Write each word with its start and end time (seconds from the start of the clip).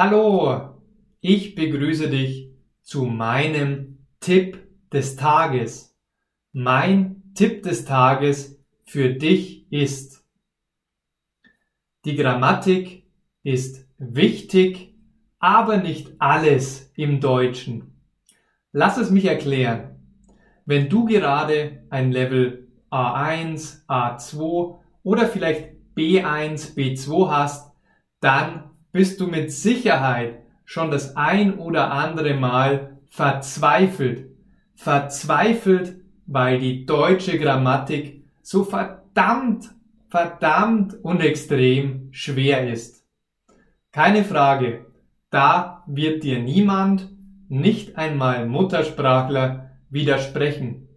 Hallo, 0.00 0.76
ich 1.20 1.56
begrüße 1.56 2.08
dich 2.08 2.52
zu 2.82 3.06
meinem 3.06 3.98
Tipp 4.20 4.68
des 4.92 5.16
Tages. 5.16 5.98
Mein 6.52 7.32
Tipp 7.34 7.64
des 7.64 7.84
Tages 7.84 8.62
für 8.84 9.12
dich 9.12 9.66
ist, 9.72 10.24
die 12.04 12.14
Grammatik 12.14 13.10
ist 13.42 13.88
wichtig, 13.98 14.94
aber 15.40 15.78
nicht 15.78 16.12
alles 16.20 16.92
im 16.94 17.20
Deutschen. 17.20 18.00
Lass 18.70 18.98
es 18.98 19.10
mich 19.10 19.24
erklären. 19.24 19.98
Wenn 20.64 20.88
du 20.88 21.06
gerade 21.06 21.82
ein 21.90 22.12
Level 22.12 22.68
A1, 22.92 23.84
A2 23.88 24.78
oder 25.02 25.26
vielleicht 25.26 25.70
B1, 25.96 26.76
B2 26.76 27.30
hast, 27.32 27.72
dann 28.20 28.77
bist 28.92 29.20
du 29.20 29.26
mit 29.26 29.52
Sicherheit 29.52 30.42
schon 30.64 30.90
das 30.90 31.16
ein 31.16 31.58
oder 31.58 31.92
andere 31.92 32.34
Mal 32.34 32.98
verzweifelt. 33.08 34.26
Verzweifelt, 34.74 35.96
weil 36.26 36.58
die 36.58 36.84
deutsche 36.84 37.38
Grammatik 37.38 38.24
so 38.42 38.64
verdammt, 38.64 39.70
verdammt 40.08 40.94
und 41.02 41.20
extrem 41.20 42.08
schwer 42.12 42.70
ist. 42.70 43.04
Keine 43.92 44.24
Frage, 44.24 44.86
da 45.30 45.82
wird 45.86 46.22
dir 46.22 46.38
niemand, 46.38 47.10
nicht 47.48 47.96
einmal 47.96 48.46
Muttersprachler, 48.46 49.70
widersprechen. 49.90 50.88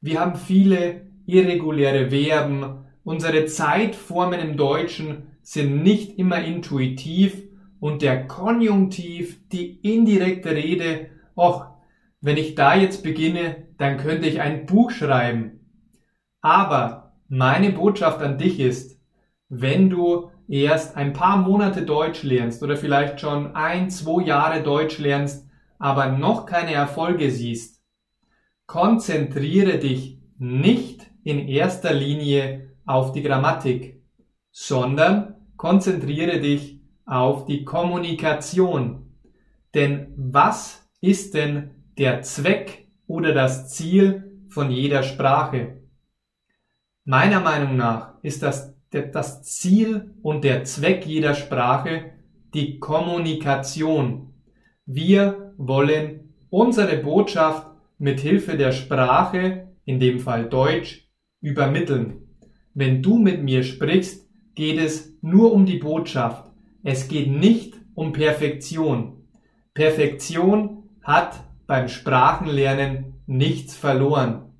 Wir 0.00 0.20
haben 0.20 0.36
viele 0.36 1.06
irreguläre 1.26 2.10
Verben, 2.10 2.86
unsere 3.04 3.44
Zeitformen 3.46 4.40
im 4.40 4.56
Deutschen 4.56 5.36
sind 5.50 5.82
nicht 5.82 6.16
immer 6.16 6.40
intuitiv 6.44 7.42
und 7.80 8.02
der 8.02 8.28
Konjunktiv, 8.28 9.40
die 9.48 9.80
indirekte 9.80 10.50
Rede, 10.50 11.10
och, 11.36 11.66
wenn 12.20 12.36
ich 12.36 12.54
da 12.54 12.76
jetzt 12.76 13.02
beginne, 13.02 13.66
dann 13.76 13.96
könnte 13.96 14.28
ich 14.28 14.40
ein 14.40 14.64
Buch 14.64 14.92
schreiben. 14.92 15.58
Aber 16.40 17.16
meine 17.26 17.72
Botschaft 17.72 18.22
an 18.22 18.38
dich 18.38 18.60
ist, 18.60 19.00
wenn 19.48 19.90
du 19.90 20.30
erst 20.46 20.96
ein 20.96 21.14
paar 21.14 21.38
Monate 21.38 21.82
Deutsch 21.82 22.22
lernst 22.22 22.62
oder 22.62 22.76
vielleicht 22.76 23.20
schon 23.20 23.56
ein, 23.56 23.90
zwei 23.90 24.22
Jahre 24.22 24.62
Deutsch 24.62 25.00
lernst, 25.00 25.48
aber 25.80 26.12
noch 26.12 26.46
keine 26.46 26.74
Erfolge 26.74 27.28
siehst, 27.32 27.82
konzentriere 28.66 29.78
dich 29.78 30.20
nicht 30.38 31.10
in 31.24 31.48
erster 31.48 31.92
Linie 31.92 32.70
auf 32.86 33.10
die 33.10 33.22
Grammatik, 33.22 34.00
sondern 34.52 35.34
konzentriere 35.60 36.40
dich 36.40 36.80
auf 37.04 37.44
die 37.44 37.66
Kommunikation. 37.66 39.12
Denn 39.74 40.14
was 40.16 40.88
ist 41.02 41.34
denn 41.34 41.72
der 41.98 42.22
Zweck 42.22 42.88
oder 43.06 43.34
das 43.34 43.68
Ziel 43.68 44.40
von 44.48 44.70
jeder 44.70 45.02
Sprache? 45.02 45.82
Meiner 47.04 47.40
Meinung 47.40 47.76
nach 47.76 48.14
ist 48.22 48.42
das 48.42 48.74
das 48.90 49.42
Ziel 49.42 50.14
und 50.22 50.44
der 50.44 50.64
Zweck 50.64 51.04
jeder 51.04 51.34
Sprache 51.34 52.12
die 52.54 52.78
Kommunikation. 52.78 54.32
Wir 54.86 55.52
wollen 55.58 56.32
unsere 56.48 56.96
Botschaft 56.96 57.66
mit 57.98 58.20
Hilfe 58.20 58.56
der 58.56 58.72
Sprache, 58.72 59.68
in 59.84 60.00
dem 60.00 60.20
Fall 60.20 60.48
Deutsch, 60.48 61.06
übermitteln. 61.42 62.30
Wenn 62.72 63.02
du 63.02 63.18
mit 63.18 63.42
mir 63.42 63.62
sprichst, 63.62 64.29
geht 64.60 64.78
es 64.78 65.16
nur 65.22 65.54
um 65.54 65.64
die 65.64 65.78
Botschaft. 65.78 66.52
Es 66.82 67.08
geht 67.08 67.30
nicht 67.30 67.80
um 67.94 68.12
Perfektion. 68.12 69.24
Perfektion 69.72 70.82
hat 71.02 71.44
beim 71.66 71.88
Sprachenlernen 71.88 73.22
nichts 73.26 73.74
verloren. 73.74 74.52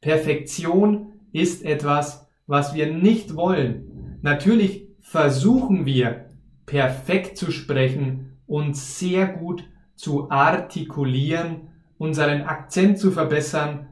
Perfektion 0.00 1.14
ist 1.32 1.64
etwas, 1.64 2.28
was 2.46 2.76
wir 2.76 2.92
nicht 2.92 3.34
wollen. 3.34 4.20
Natürlich 4.22 4.86
versuchen 5.00 5.86
wir 5.86 6.26
perfekt 6.64 7.36
zu 7.36 7.50
sprechen 7.50 8.38
und 8.46 8.76
sehr 8.76 9.26
gut 9.26 9.64
zu 9.96 10.30
artikulieren, 10.30 11.70
unseren 11.98 12.42
Akzent 12.42 13.00
zu 13.00 13.10
verbessern, 13.10 13.88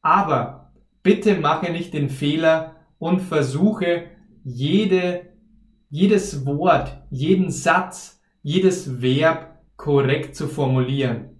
aber 0.00 0.70
bitte 1.02 1.34
mache 1.34 1.72
nicht 1.72 1.92
den 1.92 2.08
Fehler 2.08 2.76
und 3.00 3.20
versuche 3.20 4.04
jede, 4.48 5.26
jedes 5.90 6.46
Wort, 6.46 7.02
jeden 7.10 7.50
Satz, 7.50 8.20
jedes 8.42 9.02
Verb 9.02 9.58
korrekt 9.76 10.34
zu 10.34 10.48
formulieren. 10.48 11.38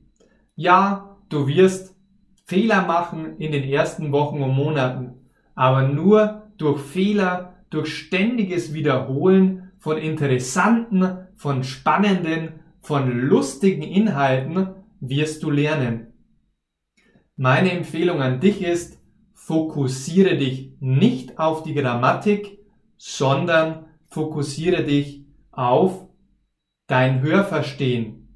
Ja, 0.55 1.17
du 1.31 1.47
wirst 1.47 1.97
Fehler 2.45 2.87
machen 2.87 3.39
in 3.39 3.53
den 3.53 3.65
ersten 3.65 4.13
Wochen 4.13 4.43
und 4.43 4.55
Monaten, 4.55 5.31
aber 5.55 5.89
nur 5.89 6.51
durch 6.59 6.81
Fehler, 6.81 7.55
durch 7.71 7.95
ständiges 7.95 8.75
Wiederholen 8.75 9.73
von 9.79 9.97
interessanten, 9.97 11.29
von 11.35 11.65
spannenden, 11.65 12.61
von 12.81 13.11
lustigen 13.11 13.83
Inhalten 13.83 14.69
wirst 15.01 15.43
du 15.43 15.51
lernen. 15.51 16.09
Meine 17.37 17.71
Empfehlung 17.73 18.21
an 18.21 18.41
dich 18.41 18.63
ist, 18.63 18.99
fokussiere 19.35 20.37
dich 20.37 20.73
nicht 20.81 21.39
auf 21.39 21.63
die 21.63 21.75
Grammatik, 21.75 22.58
sondern 22.98 23.86
fokussiere 24.09 24.84
dich 24.84 25.25
auf 25.50 26.06
dein 26.88 27.22
Hörverstehen. 27.22 28.28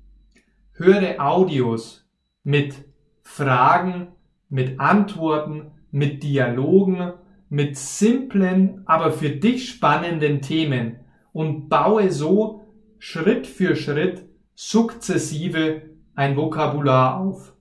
Höre 0.73 1.21
Audios 1.21 2.09
mit 2.45 2.75
Fragen, 3.23 4.09
mit 4.49 4.81
Antworten, 4.81 5.73
mit 5.91 6.23
Dialogen, 6.23 7.13
mit 7.49 7.77
simplen, 7.77 8.83
aber 8.87 9.13
für 9.13 9.31
dich 9.31 9.69
spannenden 9.69 10.41
Themen 10.41 11.01
und 11.33 11.69
baue 11.69 12.11
so 12.11 12.65
Schritt 12.99 13.47
für 13.47 13.77
Schritt 13.77 14.25
sukzessive 14.55 15.83
ein 16.15 16.37
Vokabular 16.37 17.21
auf. 17.21 17.55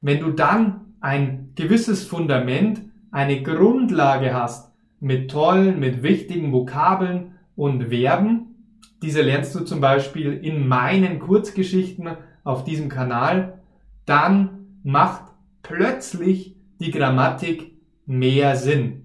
Wenn 0.00 0.20
du 0.20 0.30
dann 0.30 0.94
ein 1.00 1.52
gewisses 1.54 2.04
Fundament, 2.04 2.82
eine 3.10 3.42
Grundlage 3.42 4.34
hast 4.34 4.73
mit 5.04 5.30
tollen, 5.30 5.78
mit 5.80 6.02
wichtigen 6.02 6.50
Vokabeln 6.50 7.34
und 7.56 7.90
Verben, 7.90 8.54
diese 9.02 9.20
lernst 9.20 9.54
du 9.54 9.60
zum 9.60 9.82
Beispiel 9.82 10.32
in 10.32 10.66
meinen 10.66 11.18
Kurzgeschichten 11.18 12.08
auf 12.42 12.64
diesem 12.64 12.88
Kanal, 12.88 13.60
dann 14.06 14.78
macht 14.82 15.24
plötzlich 15.62 16.56
die 16.80 16.90
Grammatik 16.90 17.76
mehr 18.06 18.56
Sinn. 18.56 19.02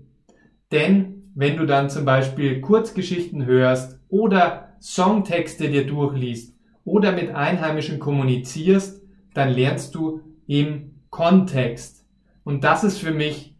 Denn 0.71 1.23
wenn 1.35 1.57
du 1.57 1.65
dann 1.65 1.89
zum 1.89 2.05
Beispiel 2.05 2.61
Kurzgeschichten 2.61 3.45
hörst 3.45 3.99
oder 4.07 4.69
Songtexte 4.79 5.69
dir 5.69 5.85
durchliest 5.85 6.55
oder 6.85 7.11
mit 7.11 7.35
Einheimischen 7.35 7.99
kommunizierst, 7.99 9.03
dann 9.33 9.49
lernst 9.49 9.95
du 9.95 10.21
im 10.47 11.01
Kontext. 11.09 12.05
Und 12.45 12.63
das 12.63 12.85
ist 12.85 12.99
für 12.99 13.11
mich 13.11 13.57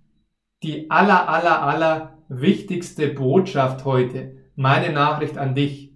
die 0.64 0.90
aller, 0.90 1.28
aller, 1.28 1.62
aller 1.64 2.19
wichtigste 2.30 3.08
Botschaft 3.08 3.84
heute. 3.86 4.38
Meine 4.56 4.94
Nachricht 4.94 5.38
an 5.38 5.56
dich. 5.56 5.92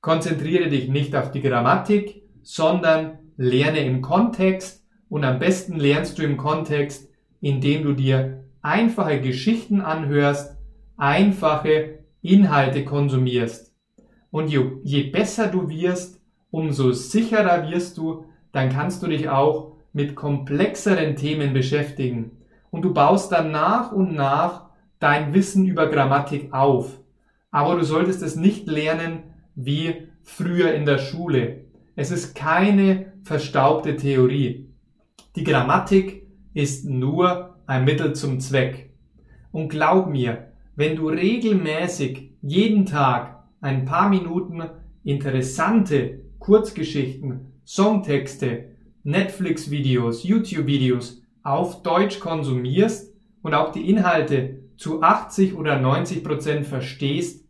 Konzentriere 0.00 0.68
dich 0.68 0.88
nicht 0.88 1.16
auf 1.16 1.30
die 1.30 1.40
Grammatik, 1.40 2.22
sondern 2.42 3.18
lerne 3.36 3.78
im 3.80 4.02
Kontext 4.02 4.84
und 5.08 5.24
am 5.24 5.38
besten 5.38 5.76
lernst 5.76 6.18
du 6.18 6.22
im 6.22 6.36
Kontext, 6.36 7.10
indem 7.40 7.84
du 7.84 7.94
dir 7.94 8.44
einfache 8.60 9.20
Geschichten 9.20 9.80
anhörst, 9.80 10.56
einfache 10.96 12.00
Inhalte 12.20 12.84
konsumierst. 12.84 13.74
Und 14.30 14.48
je, 14.48 14.72
je 14.82 15.04
besser 15.04 15.46
du 15.46 15.68
wirst, 15.68 16.20
umso 16.50 16.92
sicherer 16.92 17.70
wirst 17.70 17.96
du, 17.96 18.26
dann 18.52 18.68
kannst 18.68 19.02
du 19.02 19.06
dich 19.06 19.28
auch 19.28 19.72
mit 19.92 20.14
komplexeren 20.14 21.16
Themen 21.16 21.54
beschäftigen. 21.54 22.32
Und 22.70 22.82
du 22.82 22.92
baust 22.92 23.32
dann 23.32 23.52
nach 23.52 23.92
und 23.92 24.14
nach 24.14 24.63
dein 24.98 25.34
Wissen 25.34 25.66
über 25.66 25.88
Grammatik 25.88 26.52
auf. 26.52 27.00
Aber 27.50 27.76
du 27.76 27.84
solltest 27.84 28.22
es 28.22 28.36
nicht 28.36 28.66
lernen 28.66 29.24
wie 29.54 30.08
früher 30.22 30.74
in 30.74 30.86
der 30.86 30.98
Schule. 30.98 31.64
Es 31.96 32.10
ist 32.10 32.34
keine 32.34 33.12
verstaubte 33.22 33.96
Theorie. 33.96 34.68
Die 35.36 35.44
Grammatik 35.44 36.26
ist 36.52 36.84
nur 36.84 37.56
ein 37.66 37.84
Mittel 37.84 38.14
zum 38.14 38.40
Zweck. 38.40 38.90
Und 39.52 39.68
glaub 39.68 40.08
mir, 40.08 40.48
wenn 40.76 40.96
du 40.96 41.08
regelmäßig 41.08 42.32
jeden 42.42 42.86
Tag 42.86 43.44
ein 43.60 43.84
paar 43.84 44.08
Minuten 44.08 44.62
interessante 45.04 46.20
Kurzgeschichten, 46.38 47.52
Songtexte, 47.64 48.70
Netflix-Videos, 49.04 50.24
YouTube-Videos 50.24 51.22
auf 51.42 51.82
Deutsch 51.82 52.20
konsumierst 52.20 53.14
und 53.42 53.54
auch 53.54 53.70
die 53.70 53.88
Inhalte 53.88 54.63
zu 54.76 55.02
80 55.02 55.54
oder 55.54 55.78
90 55.78 56.24
Prozent 56.24 56.66
verstehst, 56.66 57.46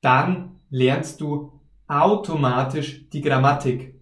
dann 0.00 0.60
lernst 0.70 1.20
du 1.20 1.60
automatisch 1.88 3.08
die 3.10 3.20
Grammatik. 3.20 3.94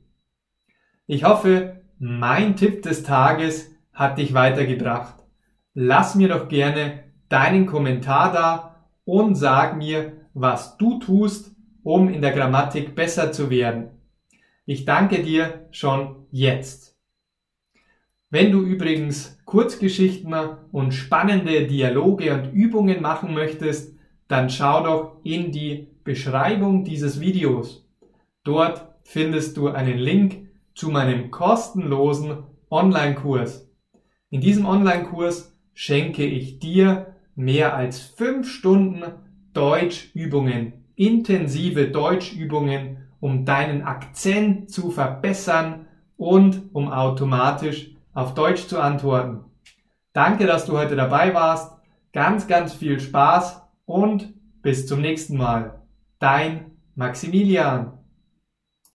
Ich 1.07 1.25
hoffe, 1.25 1.83
mein 1.99 2.57
Tipp 2.57 2.83
des 2.83 3.03
Tages 3.03 3.71
hat 3.93 4.19
dich 4.19 4.35
weitergebracht. 4.35 5.15
Lass 5.75 6.15
mir 6.15 6.29
doch 6.29 6.49
gerne 6.49 7.05
deinen 7.29 7.67
Kommentar 7.67 8.33
da 8.33 8.87
und 9.05 9.35
sag 9.35 9.77
mir, 9.77 10.13
was 10.35 10.77
du 10.77 10.99
tust, 10.99 11.55
um 11.83 12.09
in 12.09 12.23
der 12.23 12.33
Grammatik 12.33 12.95
besser 12.95 13.33
zu 13.33 13.51
werden. 13.51 13.91
Ich 14.67 14.85
danke 14.85 15.23
dir 15.23 15.67
schon 15.71 16.27
jetzt. 16.31 16.94
Wenn 18.35 18.51
du 18.51 18.63
übrigens 18.63 19.39
Kurzgeschichten 19.45 20.35
und 20.73 20.91
spannende 20.91 21.69
Dialoge 21.69 22.35
und 22.35 22.53
Übungen 22.53 23.01
machen 23.01 23.33
möchtest, 23.33 23.97
dann 24.27 24.51
schau 24.51 24.83
doch 24.83 25.17
in 25.23 25.53
die 25.53 25.87
Beschreibung 26.03 26.83
dieses 26.83 27.21
Videos. 27.21 27.87
Dort 28.43 28.89
findest 29.05 29.57
du 29.57 29.69
einen 29.69 29.99
Link 29.99 30.49
zu 30.75 30.91
meinem 30.91 31.31
kostenlosen 31.31 32.39
Online-Kurs. 32.73 33.71
In 34.31 34.41
diesem 34.41 34.67
Online-Kurs 34.67 35.57
schenke 35.73 36.25
ich 36.25 36.59
dir 36.59 37.15
mehr 37.37 37.77
als 37.77 38.01
fünf 38.01 38.51
Stunden 38.51 39.05
Deutschübungen, 39.53 40.73
intensive 40.97 41.87
Deutschübungen, 41.87 42.97
um 43.21 43.45
deinen 43.45 43.83
Akzent 43.83 44.71
zu 44.71 44.91
verbessern 44.91 45.87
und 46.17 46.63
um 46.73 46.89
automatisch 46.89 47.94
auf 48.15 48.35
Deutsch 48.35 48.67
zu 48.69 48.81
antworten. 48.81 49.45
Danke, 50.13 50.47
dass 50.47 50.67
du 50.67 50.79
heute 50.79 50.97
dabei 50.97 51.35
warst. 51.35 51.73
Ganz, 52.13 52.47
ganz 52.47 52.73
viel 52.73 53.01
Spaß 53.01 53.63
und 53.85 54.35
bis 54.63 54.87
zum 54.87 55.01
nächsten 55.01 55.37
Mal. 55.37 55.83
Dein 56.21 56.71
Maximilian. 56.95 58.04